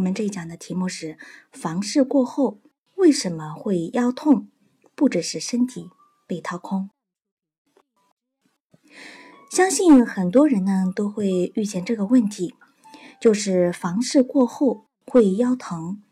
[0.00, 1.18] 我们这一讲的题目是：
[1.52, 2.58] 房事过后
[2.96, 4.48] 为什么会腰痛？
[4.94, 5.90] 不只是身体
[6.26, 6.88] 被掏空。
[9.50, 12.54] 相信很多人呢都会遇见这个问题，
[13.20, 16.02] 就是房事过后会腰疼。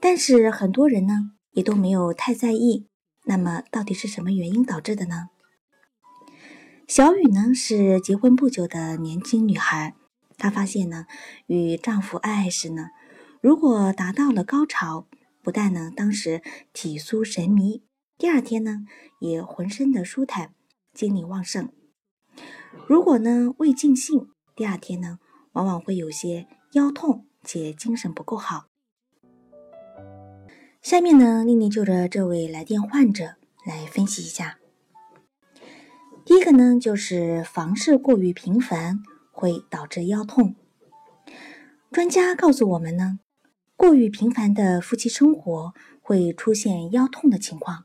[0.00, 2.88] 但是很多人呢也都没有太在意。
[3.26, 5.28] 那么到底是什么原因导致的呢？
[6.88, 9.94] 小雨呢是结婚不久的年轻女孩。
[10.38, 11.06] 她发现呢，
[11.46, 12.90] 与丈夫爱爱时呢，
[13.46, 15.06] 如果达到了高潮，
[15.40, 17.84] 不但呢当时体酥神迷，
[18.18, 18.84] 第二天呢
[19.20, 20.52] 也浑身的舒坦，
[20.92, 21.68] 精力旺盛。
[22.88, 25.20] 如果呢未尽兴，第二天呢
[25.52, 28.66] 往往会有些腰痛且精神不够好。
[30.82, 34.58] 下面呢，丽丽就着这位来电患者来分析一下。
[36.24, 39.04] 第一个呢，就是房事过于频繁。
[39.30, 40.56] 会导致腰痛。
[41.92, 43.20] 专家告诉我们呢，
[43.76, 47.84] 过于频繁的夫妻生活会出现腰痛的情况。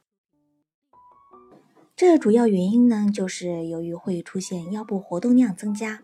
[1.98, 6.04] 这主要原因呢，就是由于会出现腰部活动量增加，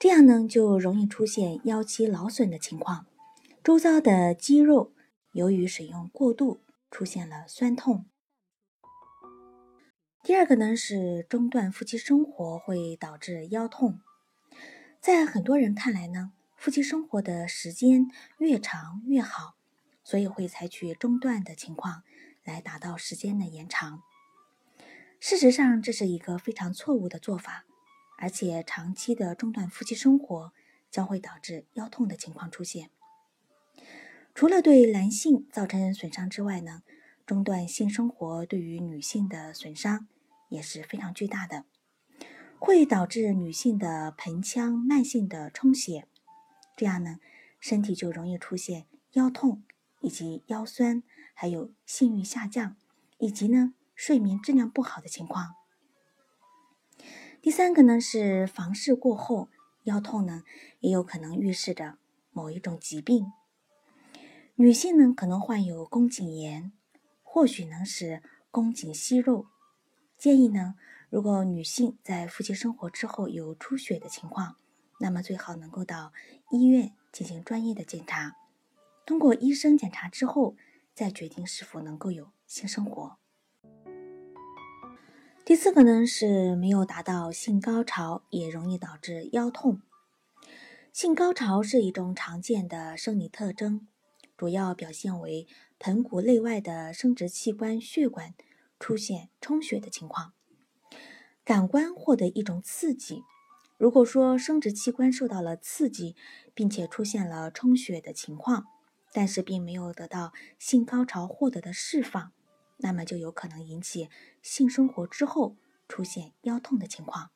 [0.00, 3.06] 这样呢就容易出现腰肌劳损的情况，
[3.62, 4.92] 周遭的肌肉
[5.32, 8.04] 由于使用过度出现了酸痛。
[10.24, 14.00] 第二个呢是中断夫妻生活会导致腰痛。
[15.00, 16.32] 在很多人看来呢，
[16.64, 19.54] 夫妻生活的时间越长越好，
[20.02, 22.04] 所以会采取中断的情况
[22.42, 24.02] 来达到时间的延长。
[25.20, 27.66] 事实上，这是一个非常错误的做法，
[28.16, 30.54] 而且长期的中断夫妻生活
[30.90, 32.88] 将会导致腰痛的情况出现。
[34.34, 36.80] 除了对男性造成损伤之外呢，
[37.26, 40.08] 中断性生活对于女性的损伤
[40.48, 41.66] 也是非常巨大的。
[42.58, 46.08] 会导致女性的盆腔慢性的充血，
[46.76, 47.18] 这样呢，
[47.60, 49.62] 身体就容易出现腰痛
[50.00, 51.02] 以及腰酸，
[51.34, 52.76] 还有性欲下降，
[53.18, 55.54] 以及呢睡眠质量不好的情况。
[57.40, 59.48] 第三个呢是房事过后
[59.84, 60.42] 腰痛呢，
[60.80, 61.98] 也有可能预示着
[62.32, 63.32] 某一种疾病。
[64.56, 66.72] 女性呢可能患有宫颈炎，
[67.22, 69.46] 或许呢是宫颈息肉，
[70.16, 70.74] 建议呢。
[71.10, 74.56] 如果女性在夫妻生活之后有出血的情况，
[75.04, 76.14] 那么最好能够到
[76.50, 78.36] 医院进行专业的检查。
[79.04, 80.56] 通过医生检查之后，
[80.94, 83.18] 再决定是否能够有性生活。
[85.44, 89.82] 第四个呢是没有达到性高潮，也容易导致腰痛。
[90.90, 93.86] 性高潮是一种常见的生理特征，
[94.38, 95.46] 主要表现为
[95.78, 98.32] 盆骨内外的生殖器官血管
[98.80, 100.32] 出现充血的情况。
[101.44, 103.22] 感官获得一种刺激，
[103.84, 106.16] 如果说生殖器官受到了刺激，
[106.54, 108.64] 并且出现了充血的情况，
[109.12, 112.32] 但是并没有得到性高潮获得的释放，
[112.78, 114.08] 那么就有可能引起
[114.40, 115.56] 性生活之后
[115.86, 117.30] 出现腰痛的情况。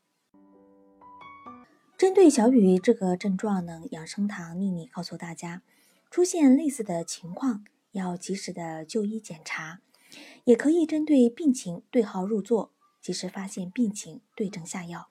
[1.98, 5.60] 针对小雨这个症状呢，养生堂丽丽告诉大家，
[6.10, 9.80] 出现类似的情况要及时的就医检查，
[10.44, 12.72] 也可以针对病情对号入座。
[13.02, 15.10] 及时发现病情，对症下药。